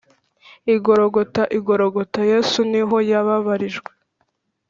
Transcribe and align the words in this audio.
i 0.73 0.75
Gologota, 0.85 1.41
i 1.57 1.59
Gologota, 1.67 2.19
Yesu 2.31 2.59
ni 2.71 2.81
ho 2.87 2.97
yababarijwe. 3.09 3.91